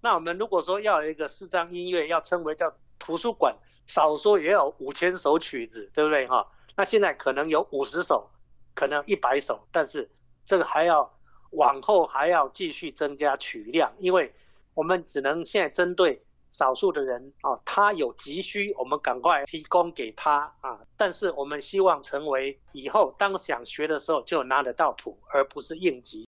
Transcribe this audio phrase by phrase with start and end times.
[0.00, 3.56] 那我们如果说要有一个四张音乐，要称为叫图书馆，
[3.86, 6.50] 少说也有五千首曲子，对不对哈？
[6.76, 8.30] 那现在可能有五十首，
[8.74, 10.10] 可能一百首，但是
[10.46, 11.12] 这个还要
[11.50, 14.32] 往后还要继续增加曲量，因为
[14.74, 20.80] 我们只能现在针对少数的人啊，他有急需，我们赶快提供给他啊。
[20.96, 26.26] 但是我们希望成为以后当想学的时候就拿得到谱，而不是应急。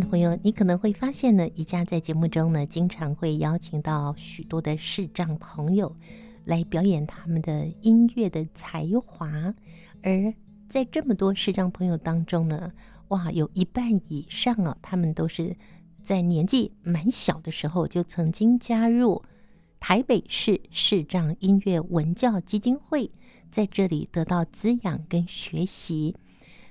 [0.00, 5.94] 朋友，你可能会发现呢，宜家在节目中呢，经常会邀请到许多的视障朋友
[6.44, 9.54] 来表演他们的音乐的才华。
[10.02, 10.32] 而
[10.68, 12.72] 在这么多视障朋友当中呢，
[13.08, 15.56] 哇，有一半以上啊，他们都是
[16.02, 19.22] 在年纪蛮小的时候就曾经加入
[19.78, 23.10] 台北市视障音乐文教基金会，
[23.50, 26.14] 在这里得到滋养跟学习。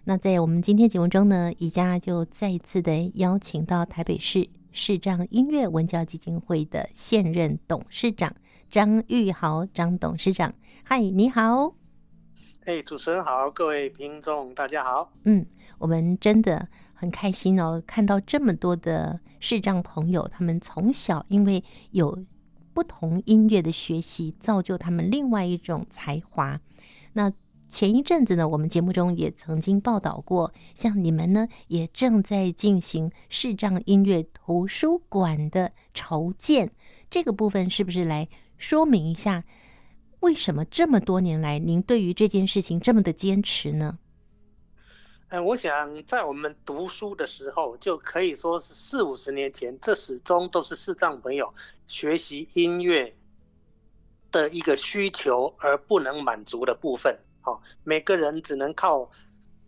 [0.08, 8.36] 那在我们今天节目中呢，宜家就再一次的邀请到台北市视障音乐文教基金会的现任董事长
[8.70, 10.54] 张玉豪张董事长。
[10.84, 11.74] 嗨，你好。
[12.66, 15.12] 哎，主持人好，各位听众大家好。
[15.24, 15.44] 嗯，
[15.80, 22.24] 我们真的很开心哦，看到这么多的视障朋友，他们从小因为有
[22.76, 26.62] 不同音乐的学习，造就他们另外一种才华。
[27.14, 27.32] 那
[27.76, 36.72] 前一阵子呢，我们节目中也曾经报道过，像你们呢，也正在进行视障音乐图书馆的筹建，
[37.10, 39.44] 这个部分是不是来说明一下，
[40.22, 44.00] 为什么这么多年来您对于这件事情这么的坚持呢？
[45.28, 51.54] 嗯，我想在我们读书的时候，就可以说是四五十年前，这始终都是视障朋友
[51.88, 53.14] 学习音乐
[54.32, 57.20] 的一个需求而不能满足的部分。
[57.46, 59.12] 哦，每个人只能靠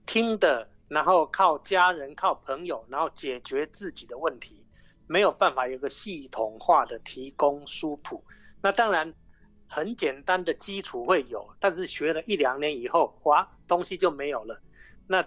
[0.06, 4.66] 听的，然后靠家人、靠朋友，然后解决自己的问题，
[5.08, 8.24] 没有办法有个系统化的提供书谱。
[8.62, 9.14] 那当然，
[9.68, 14.62] 很简单的基础会有，但是学了一两年以后，哇，东西就没有了。
[15.08, 15.26] 那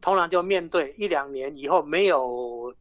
[0.00, 2.74] 通常就面对一两年以后没有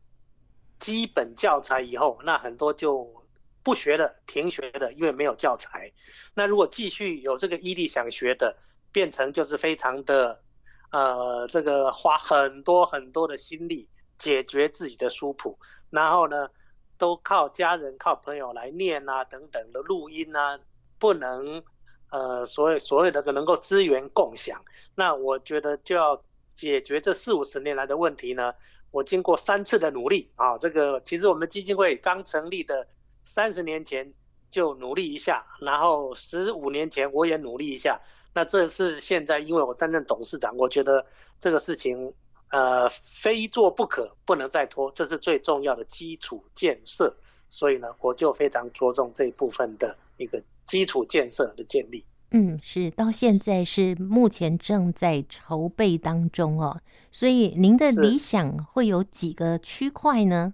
[0.80, 3.26] 基本教材以后，那很多就
[3.64, 5.94] 不学了，停学了，因为没有教材。
[6.34, 8.58] 那如果继续有这个毅力想学的，
[8.98, 10.42] 变成就是非常的，
[10.90, 13.88] 呃，这个花很多很多的心力
[14.18, 15.60] 解决自己的书谱，
[15.92, 16.50] 然后呢，
[16.98, 20.60] 都靠家人、靠朋友来念啊，等等的录音啊，
[20.98, 21.62] 不能，
[22.10, 24.60] 呃，所以所有的能够资源共享。
[24.96, 26.20] 那我觉得就要
[26.56, 28.52] 解决这四五十年来的问题呢。
[28.90, 32.88] 我经过三次的努力啊，这个其实我们基金会刚成立的
[33.24, 34.12] 三十年前
[34.50, 38.02] 就努力一下，然后十五年前我也努力一下。
[38.38, 41.04] 那这是现在，因为我担任董事长，我觉得
[41.40, 42.14] 这个事情，
[42.52, 47.18] 呃，非做不可，不能再拖，这是最重要的基础建设。
[47.50, 52.06] 所以呢，我就非常着重这一部分的一个基础建设的建立。
[52.30, 56.80] 嗯，是到现在是目前正在筹备当中哦。
[57.12, 60.54] 所以您的理想会有几个区块呢？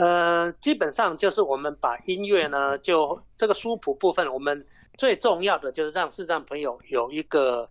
[0.00, 4.66] 呃，基本上就是我们把音乐呢，就这个书谱部分，我们
[4.96, 7.68] 最重要的就是让视障朋友有一个，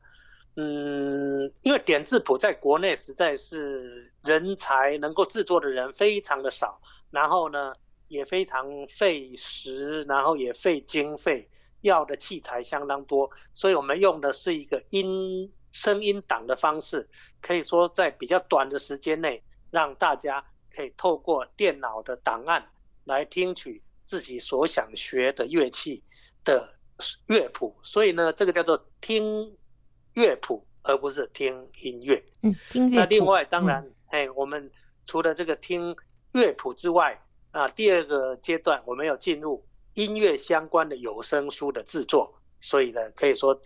[0.56, 6.80] 嗯，因为点字谱在国内实在是人才能够制作的人非常的少，
[7.10, 7.74] 然后呢
[8.10, 11.50] 也非常费时，然后也费经费，
[11.82, 17.10] 要的器材相当多，所以我们用的是一个音声音档的方式，
[17.42, 19.42] 可以说在比较短的时间内
[19.72, 20.46] 让大家。
[20.76, 22.70] 可以透过电脑的档案
[23.04, 26.04] 来听取自己所想学的乐器
[26.44, 26.76] 的
[27.28, 29.58] 乐谱，所以呢，这个叫做听
[30.14, 32.24] 乐谱，而不是听音乐。
[32.42, 32.96] 嗯，听乐谱。
[32.96, 34.72] 那另外，当然，哎、嗯，我们
[35.06, 35.96] 除了这个听
[36.34, 43.62] 乐谱之外，啊，第二个阶段我们要进入音乐相关的有声书的制作，所以呢，可以说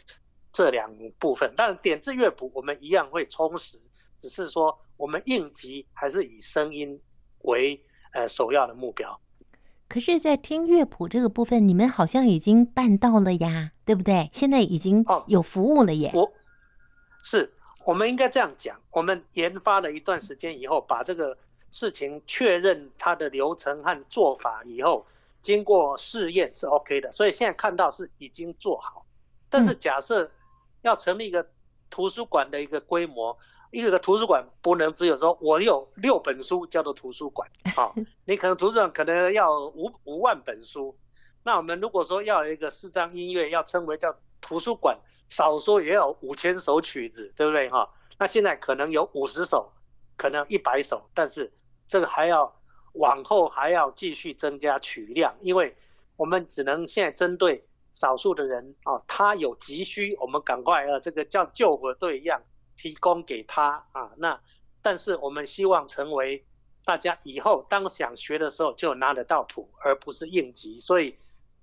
[0.52, 3.80] 这两部分，但点字乐谱我们一样会充实，
[4.18, 4.80] 只是说。
[4.98, 7.02] 我们应急还是以声音
[7.40, 9.20] 为呃首要的目标。
[9.90, 14.28] 可是，在听乐谱这个部分，你们好像已经办到了呀，对不对？
[14.34, 16.10] 现在已经有服务了耶。
[16.16, 16.34] 哦、我
[17.22, 17.54] 是，
[17.86, 21.38] 我们应该这样讲：我们研发了一段时间以后，把这个
[21.72, 25.06] 事情确认它的流程和做法以后，
[25.42, 29.06] 经过试验是 OK 的，所以现在看到是已经做好。
[29.50, 30.32] 但是，假设
[30.82, 31.48] 要成立一个
[31.92, 33.38] 图书馆的一个规模。
[33.74, 40.96] 一个图书馆不能只有说我有六本书叫做图书馆，好， 你可能图书馆可能要五五万本书。
[41.44, 47.90] 那我们如果说要一个四张音乐，要称为叫图书馆，少说也有五千首曲子，对不对哈？
[48.20, 49.74] 那现在可能有五十首，
[50.18, 51.52] 可能一百首，但是
[51.88, 52.56] 这个还要
[52.94, 55.76] 往后还要继续增加曲量，因为
[56.16, 62.44] 我们只能现在针对少数的人啊，他有急需，我们赶快呃，这个叫救火队一样
[62.78, 64.12] 提供给他啊。
[64.18, 64.40] 那
[64.82, 66.46] 但是我们希望成为
[66.86, 71.16] 大家以后当想学的时候就拿得到谱，而不是应急，所以。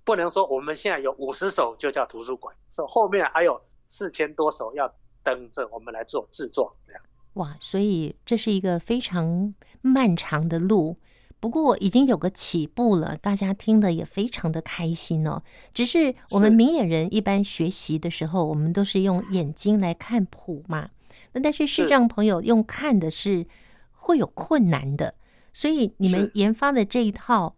[0.03, 4.91] 不能说我们现在有五十首就叫图书馆，所以后面还有四千多首要
[5.21, 6.75] 等着我们来做制作。
[6.83, 7.01] 这样
[7.33, 9.53] 哇，所以这是一个非常
[9.83, 10.97] 漫长的路，
[11.39, 15.43] 不过已经有个起步了，大家听的也非常的开心哦。
[15.71, 20.89] 只是我们明眼人一般学习的时候，我们都是用眼睛来看谱嘛，
[21.33, 23.45] 那但是视障朋友用看的是
[23.91, 25.15] 会有困难的，
[25.53, 27.55] 所以你们研发的这一套。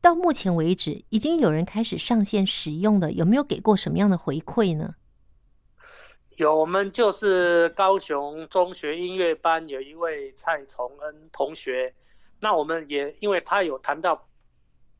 [0.00, 4.94] 到目前为止，已经有人开始上线使用了，有没有给过什么样的回馈呢？
[6.36, 11.92] 有，我们就是高雄中学音乐班有一位蔡崇恩同学，
[12.38, 14.28] 那我们也因为他有谈到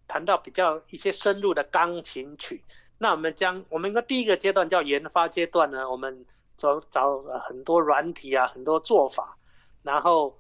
[0.08, 2.64] 谈到比较一些深入的钢琴曲，
[2.99, 6.26] 那我们将我们一个第一个阶段叫研发阶段呢，我们
[6.58, 9.38] 找找很多软体啊，很多做法，
[9.82, 10.38] 然后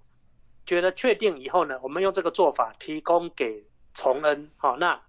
[0.66, 3.64] 觉得确定以后呢，我们用这个做法提供给。
[3.94, 5.02] 崇恩，好，那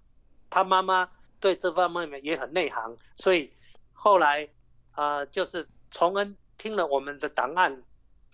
[0.48, 1.08] 他妈妈
[1.38, 3.52] 对这方面也很内行，所以
[3.92, 4.48] 后来
[4.90, 7.84] 啊、呃，就是崇恩听了我们的档案，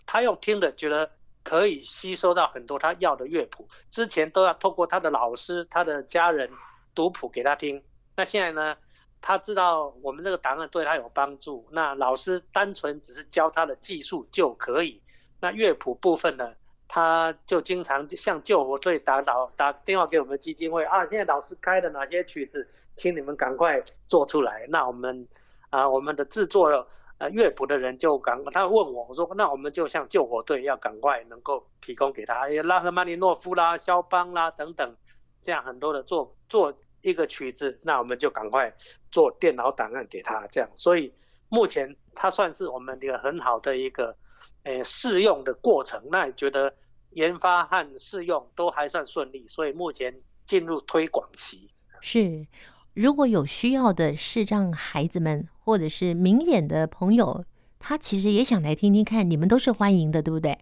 [0.07, 1.11] 他用听的觉得
[1.43, 6.51] 可以吸收到很多他要的乐谱，之前都要透过他的老师、他的家人
[6.95, 7.85] 读谱给他听，
[8.17, 8.79] 那现在呢，
[9.27, 15.03] 他知道我们这个档案对他有帮助，那老师单纯只是教他的技术就可以，
[15.41, 16.55] 那乐谱部分呢？
[16.87, 24.65] 他就经常向救火队打打打电话给我们基金会啊，现在老师开的哪些曲子，请你们赶快做出来。
[24.69, 25.27] 那我们
[25.71, 26.87] 啊，我们的制作
[27.19, 34.95] 呃乐谱的人就赶，他问我，我说那我们就向救火队要赶快能够提供给他，拉赫曼尼诺夫啦、肖邦啦等等，
[35.41, 36.73] 这样很多的做做
[37.11, 38.73] 一个曲子，那我们就赶快
[39.11, 40.71] 做电脑档案给他，这样。
[40.75, 41.13] 所以
[41.49, 44.17] 目前它算是我们一个很好的一个。
[44.65, 46.75] 诶，试用的过程，那你觉得
[47.13, 50.15] 研发和试用都还算顺利，所以目前
[50.45, 51.71] 进入推广期。
[52.03, 52.47] 是，
[52.93, 57.47] 如果有需要的视障孩子们，或者是明眼的朋友，
[57.79, 60.59] 他其实也想来听听看，你们都是欢迎的，对不对？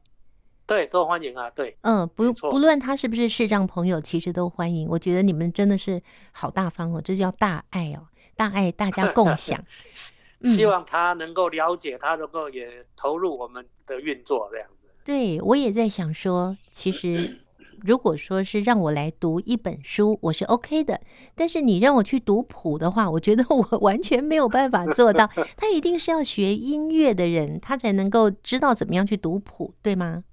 [0.67, 1.77] 对，都欢迎啊，对。
[1.83, 4.89] 嗯，不不论他是不是视障朋友，其实都欢迎。
[4.89, 6.03] 我觉得你们真的是
[6.33, 8.07] 好大方哦，这叫大爱哦，
[8.37, 9.63] 大爱大家共享。
[10.45, 14.87] 希望他能够了解，他能够也投入我们的运作这样子。
[15.05, 17.41] 对，我也在想说，其实
[17.83, 21.01] 如果说是让我来读一本书，我是 OK 的。
[21.35, 25.27] 但是你让我去读谱的话，我觉得我 完全没有办法做到。
[25.57, 30.25] 他一定是要学音乐的人，他才能够知道怎么样去读谱，对吗？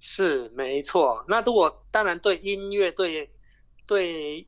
[0.00, 1.24] 是，没错。
[1.28, 3.30] 那如果当然对音乐、对
[3.86, 4.46] 对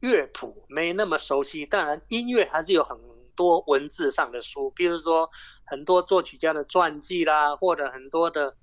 [0.00, 2.98] 乐谱没那么熟悉，当然音乐还是有很。
[3.34, 5.30] 多文字上的书，比如说
[5.64, 8.54] 很多作曲家的传记啦，或者很多的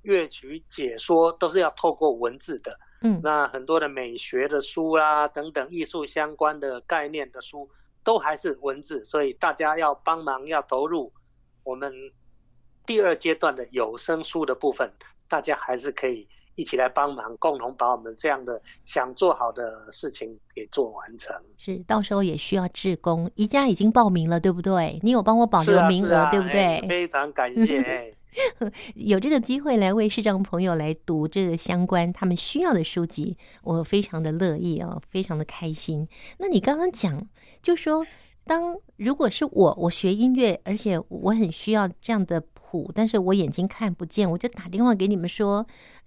[0.00, 2.80] 乐曲解说，都是要透过文字的。
[3.02, 7.70] 嗯，那很多的美学的书啦，等等艺术相关的概念的书，
[8.02, 9.04] 都还是文字。
[9.04, 11.12] 所以大家要帮忙，要投入
[11.62, 11.92] 我们
[12.86, 14.94] 第二阶段的有声书的部分，
[15.28, 16.26] 大家还是可以。
[16.58, 21.36] 一起来帮忙，共同把我们这样的想做好的事情给做完成。
[21.58, 24.98] 是，到时候也需要志工，宜家已经报名了，对不对？
[25.02, 26.88] 你有帮我保留名额，啊啊、对不对、欸？
[26.88, 28.16] 非常感谢。
[28.96, 36.08] 有这个机会来为视障朋友来读这个相关他们需要的书籍，我非常的乐意哦，非常的开心。
[36.38, 37.28] 那你刚刚讲，
[37.62, 38.06] 就说
[38.46, 42.92] 当如果是我，我学音乐，而且我很需要这样的谱。
[42.94, 45.66] 但是我眼睛看不见，我就打电话给你们说，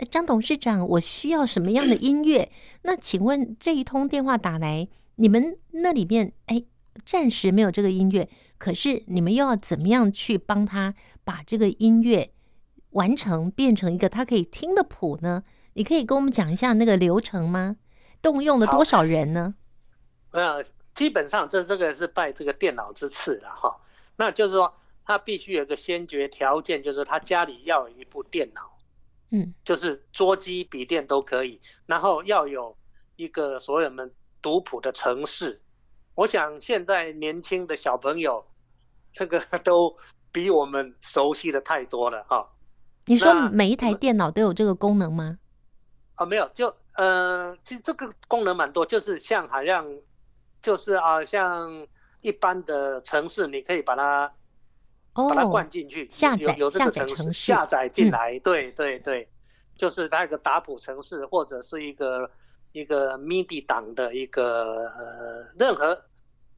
[0.10, 2.50] 张董事长，我需要什么样的音乐？
[2.84, 6.63] 那请问这一通电话打来，你们那里面哎，
[7.05, 12.31] 暂时没有这个音乐，可是你们又要怎么样去帮他把这个音乐
[12.91, 15.43] 完成，变成一个他可以听的谱呢？
[15.74, 17.75] 你可以跟我们讲一下那个流程吗？
[18.22, 19.55] 动用了多少人呢？
[20.31, 20.63] 呃，
[21.00, 23.77] 基本上这这个是拜这个电脑之赐了哈，
[24.18, 24.75] 那就是说。
[25.06, 28.77] 他必须有个先决条件，就是他家里要有一部电脑，
[29.32, 32.77] 嗯，就是桌机、笔电都可以，然后要有
[33.15, 35.60] 一个所有们读谱的城市。
[36.13, 38.46] 我想现在年轻的小朋友，
[39.12, 39.98] 这个都
[40.32, 42.48] 比比我们熟悉的太多了哈。
[43.08, 45.38] 你说每一台电脑都有这个功能吗？
[46.15, 49.86] 啊，没有，就呃，其实这个功能蛮多，就是像好像
[50.62, 51.88] 就是啊，像
[52.22, 54.32] 一般的城市，你可以把它。
[55.12, 59.28] 把它灌进去，下载有这个城市下载进来，嗯、对对对，
[59.75, 62.30] 就是它一个打谱城市，或者是一个
[62.72, 66.06] 一个 MIDI 档的一个呃，任何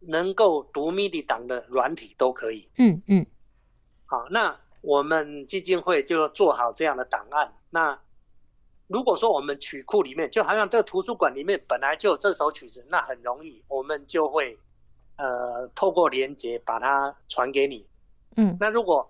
[0.02, 2.70] 能够读 MIDI 档的软体都可以。
[2.78, 3.26] 嗯嗯，
[4.06, 7.52] 好，那我们基金会就做好这样的档案。
[7.72, 8.00] 那
[8.92, 14.58] 如果说我们曲库里面，就好像这个图书馆里面本来就有这首曲子，那很容易，我们就会
[15.18, 17.88] 呃透过连接把它传给你。
[18.36, 19.10] 嗯，那如果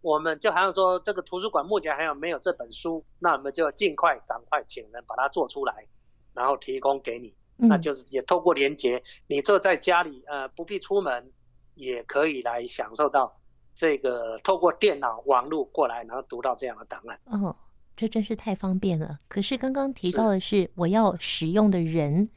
[0.00, 5.86] 我们就好像说这个图书馆目前还有没有这本书，那我们就尽快赶快请人把它做出来，
[6.32, 7.34] 然后提供给你。
[7.60, 11.32] 嗯、那就是也透过连接，你坐在家里呃不必出门，
[11.74, 13.36] 也可以来享受到
[13.74, 17.18] 这个透过电脑网络过来，然后读到这样的档案。
[17.24, 17.56] 哦，
[17.98, 19.18] 这真是太方便了。
[19.26, 22.28] 可是刚刚提到的是我要使用的人，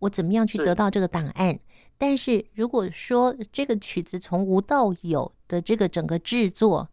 [0.00, 1.56] 我怎么样去得到这个档案？
[1.96, 6.88] 但是如果说这个曲子从无到有的这个整个制作，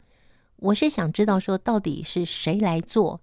[0.57, 3.19] 我是想知道说到底是谁来做，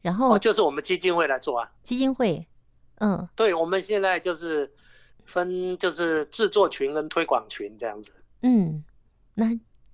[0.00, 1.70] 然后、哦、就是我们基金会来做啊。
[1.82, 2.48] 基金会，
[3.00, 4.72] 嗯，对，我们现在就是
[5.26, 8.14] 分就是制作群跟推广群这样子。
[8.40, 8.82] 嗯，
[9.34, 9.50] 那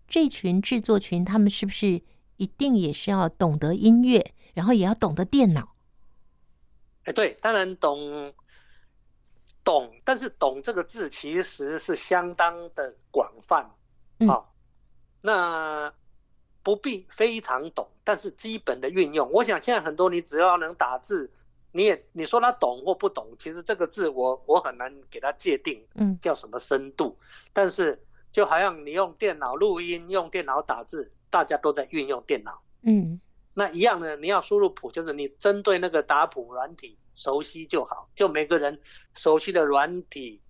[0.07, 2.01] 这群制作群他们是不是
[2.37, 5.75] 一定也是要懂得音乐，然后也要懂得电脑？
[7.05, 8.33] 哎，对，当然懂。
[9.65, 13.71] 懂，但是“懂”这个字其实是相当的广泛，
[14.19, 14.45] 嗯、哦，
[15.23, 15.91] 那
[16.63, 21.33] 不必非常懂，但是基本的运用，我想现在很多你只要能打字，
[21.73, 33.19] 你也你说他懂或不懂，其实这个字我我很难给他界定，嗯，叫什么深度，嗯、但是就好像你用电脑录音，用电脑打字，大家都在运用电脑，嗯，
[33.55, 36.99] 那一样的，你要输入谱，就是你针对那个打谱软体。
[37.17, 38.81] 熟悉就好，就每个人
[39.15, 40.43] 熟悉的软体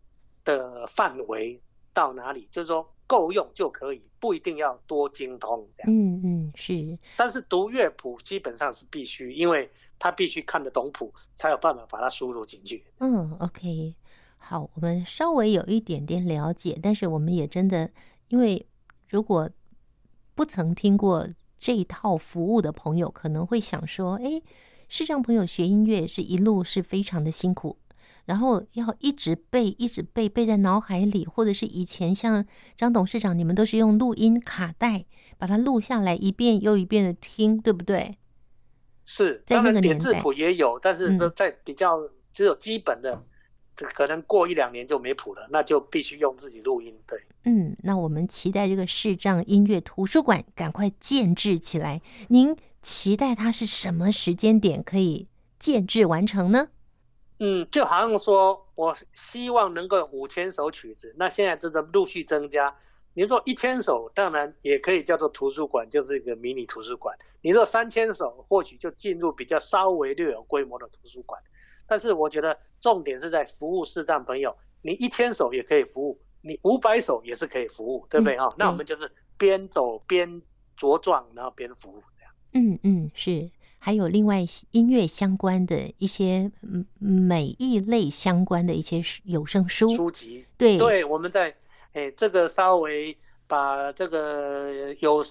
[0.46, 1.60] 的范围
[1.92, 6.08] 到哪里，就是说够用就可以，不一定要多精通这样子。
[6.08, 6.98] 嗯嗯，是。
[7.18, 12.82] 但是读乐谱基本上是必须，因为他必须看得懂谱，才有办法把它输入进去。
[13.00, 13.94] 嗯，OK，
[14.38, 17.90] 好，我们稍微有一点点了解，但是我们也真的，
[18.28, 18.66] 因为
[19.06, 19.50] 如果
[20.34, 21.28] 不曾听过
[21.64, 24.42] 这一套服务的朋友，可能会想说，哎。
[24.86, 27.78] 视障朋友学音乐是一路是非常的辛苦，
[28.26, 32.44] 然后要一直背，一直背，背在脑海里，或者是以前像
[32.76, 35.06] 张董事长，你们都是用录音卡带
[35.38, 38.18] 把它录下来，一遍又一遍的听，对不对？
[39.06, 41.98] 是，在那个年代，点字谱也有，但是都在比较
[42.34, 43.24] 只有基本的，嗯、
[43.76, 46.94] 可能过一两年就没谱了，那就必须用自己录音。
[47.06, 52.00] 对，嗯，那我们期待这个视障音乐图书馆赶快建制起来。
[52.28, 52.56] 您。
[52.84, 55.26] 期待它是什么时间点可以
[55.58, 56.68] 建制完成呢？
[57.38, 62.76] 嗯，就好像说，我希望能够五千首曲子，那现在正在陆续增加。
[63.14, 67.16] 你说一千首，当然也可以叫做图书馆，就是一个迷你图书馆。
[67.40, 71.40] 你说三千首，或许就进入比较稍微略有规模的图书馆。
[71.86, 78.36] 但是我觉得重点是在服务视障朋友，你一千首也可以服务，你五百首也是可以服务，对不对？
[78.36, 78.46] 啊？
[78.46, 80.42] 嗯，那我们就是边走边
[80.78, 82.02] 茁壮，然后边服务。
[82.56, 83.50] 嗯嗯，是，
[83.80, 86.52] 还有另外音乐相关的一些
[87.00, 89.88] 美艺类相关的一些有声书。
[89.92, 90.78] 书籍，对。
[90.78, 91.52] 对，我们在
[91.94, 95.24] 哎这个稍微把这个有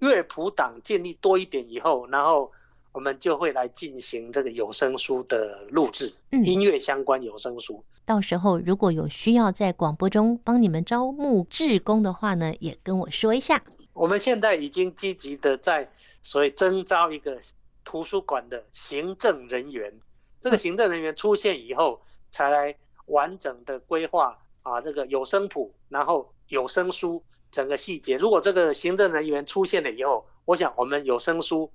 [0.00, 2.52] 乐谱档建立多一点以后，然后
[2.92, 7.84] 我们就会来进行这个有声书的录制，嗯，音乐相关有声书。
[8.04, 13.62] 到时候如果有需要在广播中帮你们招募志工的话呢，也跟我说一下。
[13.92, 15.90] 我们现在已经积极的在。
[16.20, 17.38] 所以征招一个
[17.84, 19.94] 图书馆的行政人员，
[20.40, 22.74] 这个行政人员出现以后，才来
[23.06, 28.16] 完整的规划啊这个有声谱，然后有声书整个细节。
[28.16, 31.70] 如果这个行政人员出现了以后，我想我们有声书，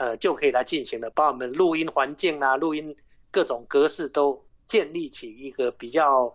[0.00, 2.96] 呃就可以来进行了，把我们录音环境啊、录音
[3.30, 6.34] 各种格式都建立起一个比较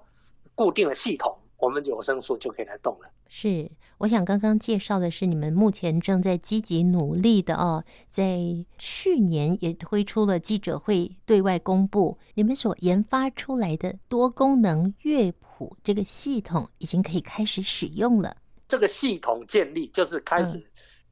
[0.54, 3.10] 固定的系统，我们有声书就可以来动了。
[3.28, 8.38] 是，我想刚刚介绍的是你们目前正在积极努力的哦，在
[8.78, 18.38] 去年也推出了记者会对外公布，你们所研发出来的多功能乐谱这个系统已经可以开始使用了。
[18.68, 20.64] 这个系统建立就是开始，嗯、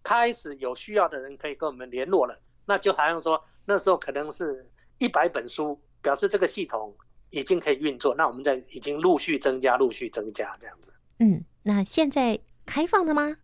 [0.03, 2.39] 开始有需要的人可以跟我们联络了。
[2.65, 4.63] 那就好像说那时候可能是
[4.99, 6.95] 一百本书，表示这个系统
[7.29, 8.13] 已经可以运作。
[8.15, 10.93] 那我们在已经陆续增加，陆续增加这样子。
[11.19, 11.43] 嗯。
[11.65, 13.37] 那现在开放了吗？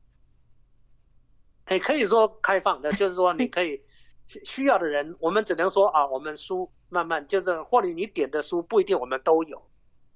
[1.66, 3.82] 哎，可以说开放的， 就是说你可以
[4.26, 9.66] 需要的人，我们只能说啊，我们书慢慢就是，或者你点的书不一定我们都有，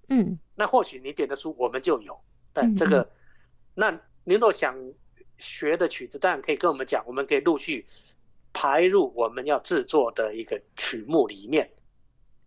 [0.10, 2.20] 嗯，那或许你点的书我们就有，
[2.52, 3.10] 但这个，嗯、
[3.76, 4.76] 那您若想
[5.44, 7.86] 学的曲子，当然可以跟我们讲，我们可以陆续
[8.54, 11.70] 排入我们要制作的一个曲目里面。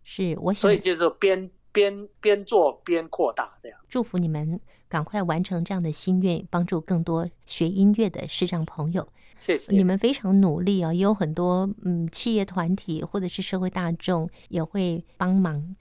[0.02, 3.78] 是，我想，所以就是边边边做边扩大这样。
[3.88, 9.06] 祝福你们赶快完成这样的心愿，帮助更多学音乐的视障朋友。
[9.36, 15.76] 谢谢你们非常努力啊，也有很多嗯企业团体或者是社会大众也会帮忙。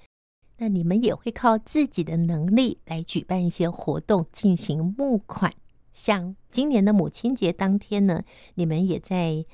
[0.58, 5.54] 那你们也会靠自己的能力来举办一些活动进行募款。
[5.96, 8.22] 像今年的母亲节当天呢，
[8.54, 9.46] 你们也在。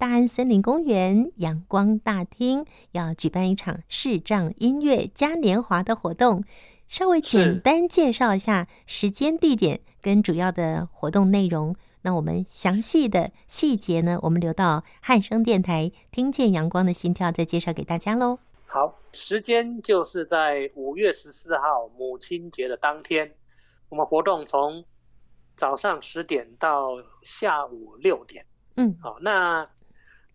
[0.00, 6.44] 大安森林公园阳光大厅要举办一场视障音乐嘉年华的活动，
[6.86, 11.74] 稍微简单介绍一下时间、地点跟主要的活动内容。
[12.02, 18.38] 那我们详细的细节呢，我们留到汉声电台听见阳光的心跳再介绍给大家喽。
[18.66, 23.32] 好，时间就是在五月十四号母亲节的当天，
[23.88, 24.84] 我们活动从
[25.58, 28.46] 早上十点到下午六点。
[28.76, 29.68] 嗯，好，那。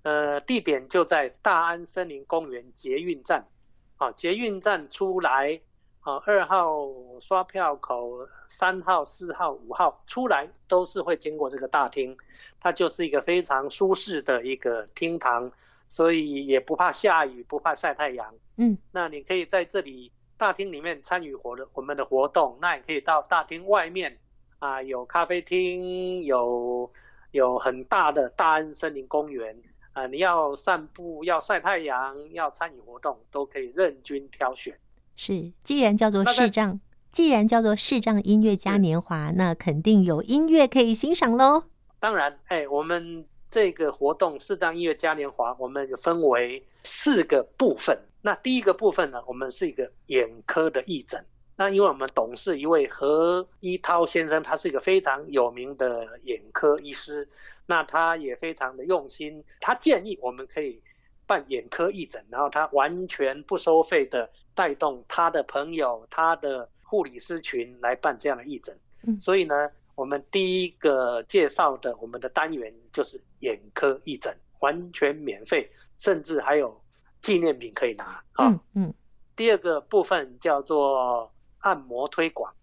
[0.03, 3.47] 呃，地点就在大安森林公园捷运站，
[3.95, 5.61] 啊，捷运站出来，
[6.01, 6.89] 啊，二号
[7.21, 12.17] 刷票口，三号、四号、五号出来都是会经过这个大厅，
[12.59, 15.49] 它就是一个非常舒适的一个厅堂，
[15.87, 18.35] 所以也不怕下雨，不怕晒太阳。
[18.57, 24.19] 嗯，那你可以在这里大厅里面参与活的我们的活动，那也可以到大厅外面，
[24.63, 26.89] 啊，有咖啡厅，有
[27.31, 29.53] 有很大的大安森林公园。
[29.91, 34.73] 啊、呃，你要散步，要晒太阳，要参与活动，都可以任君挑选。
[35.17, 36.79] 是，既然叫做视障，
[37.11, 41.65] 既然叫做视障音乐嘉年华，那肯定有音乐可以欣赏喽。
[41.99, 47.99] 当然，哎，我们这个活动视障音乐嘉年华，我们分为四个部分。
[48.21, 51.25] 那第一个部分呢，我们是一个眼科的义诊。
[51.55, 57.29] 那因为我们董事一位何一涛先生，他是一个非常有名的眼科医师，
[57.67, 60.81] 那他也非常的用心，他建议我们可以
[61.27, 68.75] 办眼科义诊，然后他完全不收费的带动他的朋友、他的护理师群来办这样的义诊。
[69.03, 69.53] 嗯，所以呢，
[69.93, 76.81] 我们第一个介绍的我们的单元就是眼科义诊，完全免费，甚至还有
[77.21, 78.23] 纪念品可以拿。
[78.39, 78.93] 嗯嗯，
[79.35, 81.31] 第二个部分叫做。
[81.63, 82.53] 按摩推广，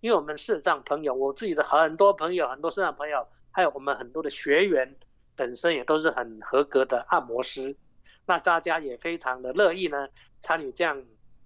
[0.00, 4.96] 因为我们视障朋友，我自己的很多朋友，很多视障朋友，还有我们很多的学员，
[5.36, 7.76] 本身也都是很合格的按摩师，
[8.24, 10.08] 那大家也非常的乐意呢，
[10.40, 11.02] 参与这样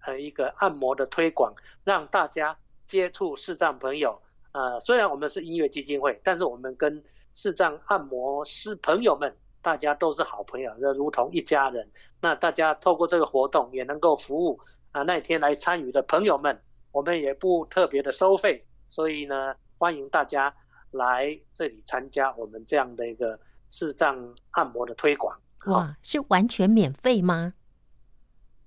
[0.06, 4.22] 呃一个按摩的推广，让大家接触视障朋友。
[4.52, 11.90] 呃，虽然我们是音乐基金会，但是我们跟视障按摩师朋友们，大家都是好朋友，那如同一家人。
[12.20, 14.60] 那大家透过这个活动，也能够服务
[14.92, 16.62] 啊那天来参与的朋友们。
[16.92, 20.54] 我们也不特别的收费，所以呢，欢迎大家
[20.90, 25.38] 来这里参加我们这样的一个视障按摩的推广。
[25.66, 27.54] 哇，是完全免费吗？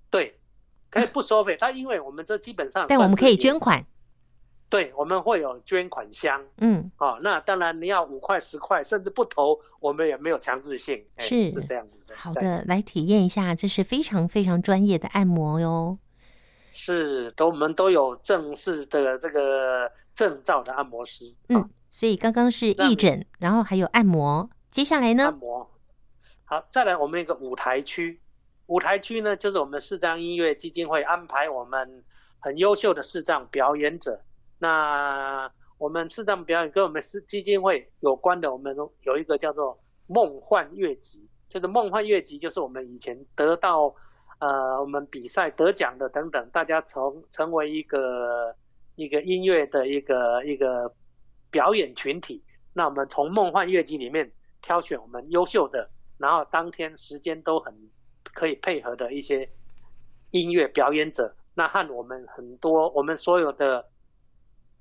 [0.09, 0.39] 对，
[0.89, 1.57] 可以不收费。
[1.59, 3.85] 它因为我们这基本上，但我们可以捐款。
[4.69, 6.43] 对，我们会有捐款箱。
[6.57, 11.03] 嗯，哦，那当然你要五块、十块，甚至不投，我们也没有强制性。
[11.17, 12.15] 是是这样子的。
[12.15, 15.99] 好的，来体验一下，这是非常非常专业的按摩哟。
[16.75, 21.31] 是，都我们都有正式的这个证照的按摩师。
[21.49, 25.25] 嗯，所以刚刚是义诊，然后还有按摩，接下来呢？
[25.25, 25.69] 按摩。
[26.45, 28.19] 好，再来我们一个舞台区。
[28.65, 32.03] 舞台区呢，就是我们视障音乐基金会安排我们
[32.39, 34.23] 很优秀的视障表演者。
[34.57, 43.93] 那我们视障表演跟我们是基金会有关的，我们有一个叫做梦幻乐集，就是梦幻乐集，就是我们以前得到。
[44.39, 48.53] 呃，我们比赛得奖的等等，大家从成为一个
[48.95, 50.93] 一个音乐的一个一个
[51.49, 52.43] 表演群体。
[52.73, 54.29] 那我们从梦幻乐集里面
[54.61, 57.73] 挑选我们优秀的，然后当天时间都很
[58.33, 59.49] 可以配合的一些
[60.31, 63.89] 音乐表演者，那和我们很多我们所有的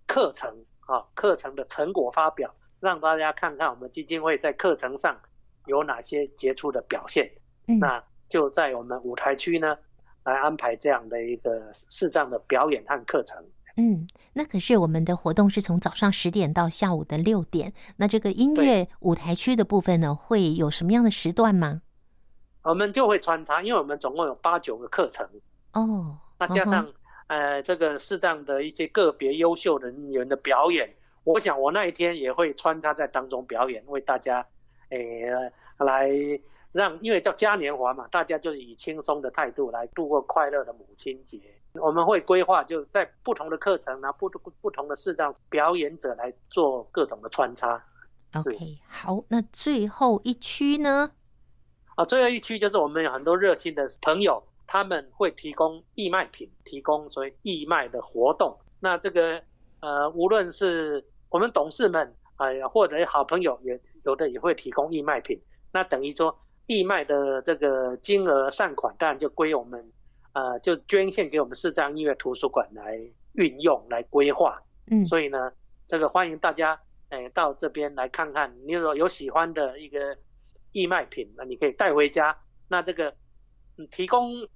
[0.08, 5.20] 课程啊，课程的成果发表，让大家看看我们基金会在课程上
[5.66, 7.30] 有哪些杰出的表现。
[7.68, 8.02] 嗯、那。
[8.32, 9.76] 就在我们舞台区呢，
[10.24, 13.44] 来安排这样的一个视障的表演和课程。
[13.76, 17.74] 嗯，那可是我们的活动是从早上十点到下午的六点。
[17.98, 21.82] 那这个音乐舞台区的部分呢，会有什么样的时段吗？
[22.62, 25.28] 我们就会穿插，因为我们总共有八九个课程。
[25.74, 26.92] 哦，那加上、哦、
[27.26, 30.88] 呃这个适当的一些个别优秀人员的表演，
[31.24, 34.46] 我想我那一天也会穿插在当中表演，为大家
[34.88, 35.26] 诶
[35.76, 36.08] 来
[36.72, 41.40] 让，因为叫嘉年华嘛，大家就以轻松的态度来度过快乐的母亲节。
[41.74, 44.28] 我们会规划就在不同的课程呢，不
[44.60, 47.82] 不同的视障表演者来做各种的穿插。
[48.34, 51.12] OK，好，那最后一区呢？
[51.94, 58.58] 啊，最后一区就是我们有很多热心的朋友，他们会提供义卖品，提供所谓义卖的活动。
[58.80, 59.42] 那这个
[59.80, 65.38] 呃，无论是我们董事们啊、呃，或者好朋友也有的也会提供义卖品。
[65.70, 69.92] 那等于说义卖的这个金额善款，当然就归我们
[70.32, 73.00] 呃，就捐献给我们市障音乐图书馆来
[73.32, 74.62] 运用来规划。
[74.90, 75.52] 嗯，所以呢，
[75.86, 80.16] 这个欢迎大家哎、呃、到这边来看看，你如果有喜欢的一个。
[80.74, 82.34] 义卖品，那你可以带回家。
[82.66, 83.14] 那这个
[83.90, 84.48] 提供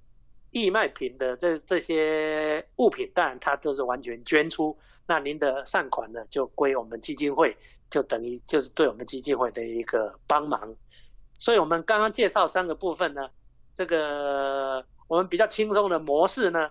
[0.49, 4.75] 义卖品的这这些物品，当然它就是完全捐出。
[5.05, 7.55] 那您的善款呢，就归我们基金会，
[7.91, 10.75] 就等于就是对我们基金会的一个帮忙。
[11.37, 13.29] 所以我们刚刚介绍三个部分呢，
[13.75, 16.69] 这个我们比较轻松的模式呢，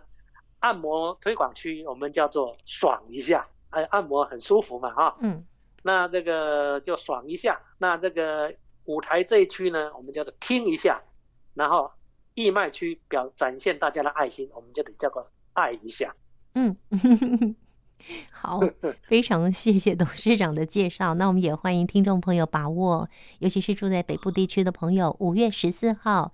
[0.60, 5.44] 按摩推广区我们叫做爽一下，哎，按摩很舒服嘛，哈，嗯，
[5.82, 8.54] 那这个就爽一下，那这个。
[8.88, 11.02] 舞台这一区呢，我们叫做听一下，
[11.54, 11.90] 然后
[12.34, 16.14] 义卖区表展现大家的爱心，我们就得叫做爱一下。
[16.54, 16.76] 嗯，
[18.30, 18.60] 好，
[19.08, 21.14] 非常谢谢董事长的介绍。
[21.14, 23.08] 那我们也欢迎听众朋友把握，
[23.40, 26.32] 尤其是住在北部地区的朋友，五月十四号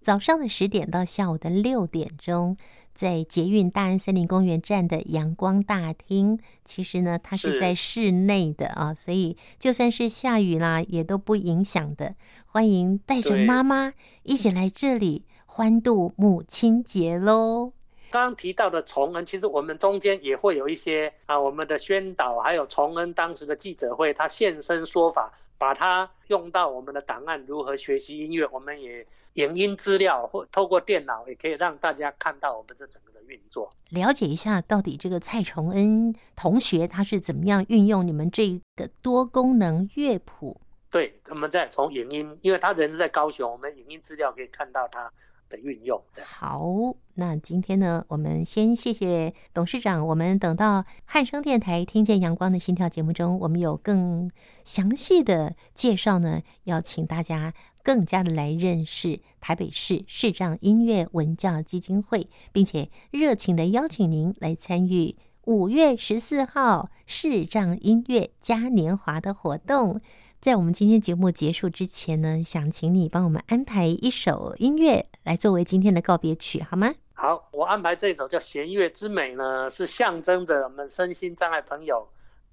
[0.00, 2.56] 早上的十点到下午的六点钟。
[2.92, 12.14] 在捷运大安森林公园站的阳光大厅，其实呢，它是在室内的啊，所以就算是下雨啦，也都不影响的。
[12.46, 13.92] 欢迎带着妈妈
[14.22, 17.74] 一起来这里欢度母亲节喽！
[18.16, 25.32] 刚刚提到的崇恩，其实我们中间也会有一些啊，我们的宣导，还有崇恩当时的记者会，他现身说法。
[25.58, 40.60] 把它用到我们的档案，如何学习音乐，我们也影音资料或透过电脑，也可以让大家看到我们这整个的运作，了解一下到底这个蔡崇恩同学他是怎么样运用你们这个多功能乐谱。
[40.90, 45.10] 对，我们在从影音，因为他人是在高雄，我们影音资料可以看到他
[45.48, 46.02] 的运用。
[46.22, 46.66] 好，
[47.14, 50.06] 那今天呢，我们先谢谢董事长。
[50.06, 54.30] 我们等到汉声电台听见阳光的心跳节目中，我们有更
[54.64, 70.00] 详细的介绍呢，要请大家更加的来认识台北市视障音乐文教基金会，并且热情的邀请您来参与五月十四号视障音乐嘉年华的活动。
[70.46, 76.94] 在我们今天节目结束之前呢，想请你帮我们安排一首音乐来作为今天的告别曲，好吗？
[77.14, 82.08] 好，我安排这首叫《弦乐之美》呢，是象征着我们身心障碍朋友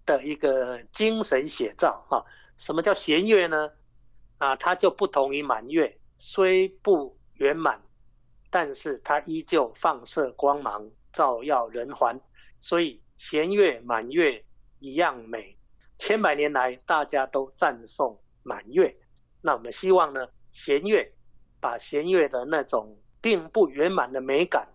[0.07, 2.25] 的一个精神写照哈。
[2.57, 3.69] 什么叫弦乐呢？
[4.39, 7.79] 啊，它就不同于满月，虽不圆满，
[8.49, 12.19] 但是它依旧放射光芒，照耀人寰。
[12.59, 14.43] 所以弦乐满月
[14.79, 15.55] 一样美。
[15.97, 18.97] 千百年来，大家都赞颂满月。
[19.41, 21.13] 那我们希望呢，弦乐
[21.59, 24.67] 把弦乐的那种并不圆满的美感，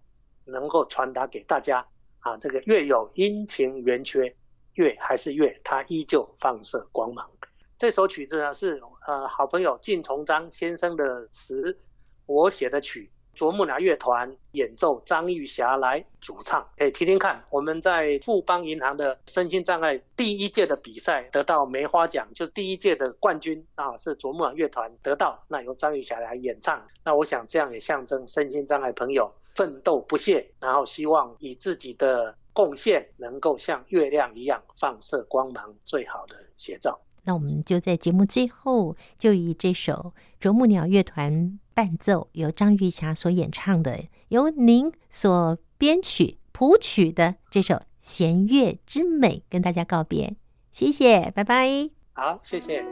[0.44, 1.86] 能够传达给大家。
[2.20, 4.36] 啊，这个月有阴晴圆缺，
[4.74, 7.30] 月还是月，它依旧放射光芒。
[7.78, 11.78] 这首曲子呢，是呃好朋友靳崇章先生的词，
[12.26, 13.12] 我写的曲。
[13.38, 17.44] 啄木鸟乐团演奏，张玉霞来主唱，可以听听看。
[17.50, 25.40] 我们在富邦银行的身心障碍第一届的比赛得到梅花奖，就第一届的冠军啊，是啄木鸟乐团得到。
[25.46, 36.98] 那由张玉霞来演唱，那我想这样也象征身心障碍朋友奋斗不懈，然后希望以自己的贡献能够像月亮一样放射光芒，最好的写照。
[37.22, 50.34] 那我们就在节目最后，就以这首啄木鸟乐团伴奏，由张玉霞所演唱的，由您所编曲谱曲的这首《弦乐之美》，跟大家告别。
[50.72, 51.88] 谢谢，拜拜。
[52.14, 52.82] 好，谢谢。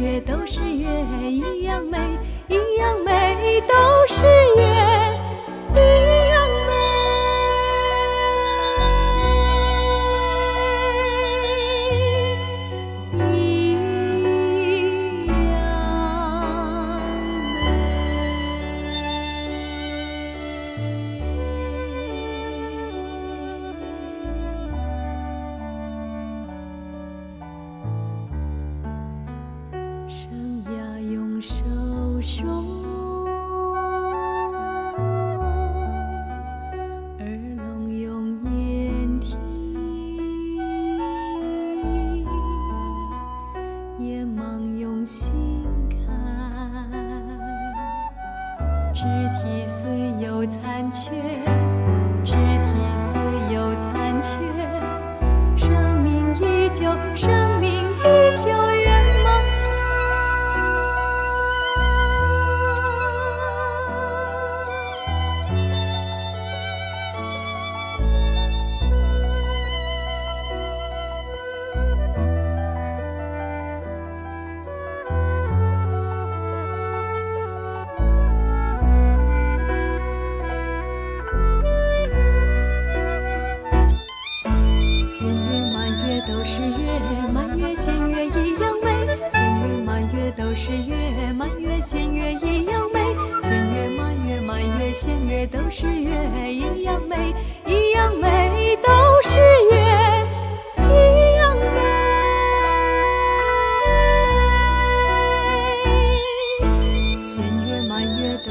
[0.00, 0.88] 月都是月
[1.28, 1.98] 一样美
[2.48, 3.74] 一样美都
[4.06, 4.37] 是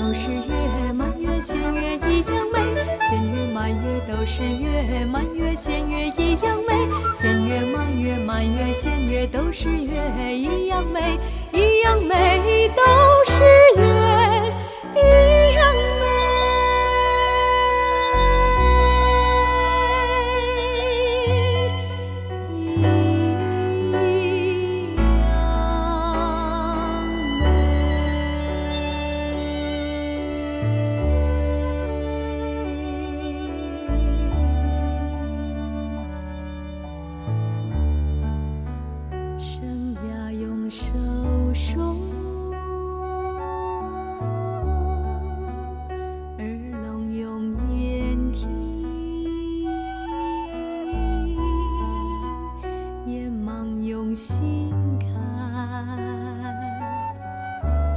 [0.08, 2.62] 都是月，满月弦月一样美。
[3.10, 6.88] 弦月满月都是月，满月弦月一样美。
[7.13, 11.20] 弦月满月满月弦月都是月，一样美，
[11.52, 12.82] 一样美都
[13.26, 13.43] 是
[13.82, 13.96] 月。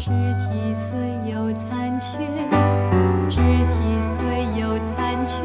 [0.01, 2.17] 肢体虽有残缺，
[3.29, 5.37] 肢体虽有残缺，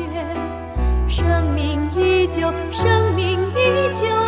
[1.09, 4.24] 生命依旧，生命依旧。